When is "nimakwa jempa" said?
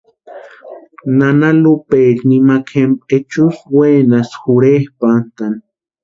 2.29-3.03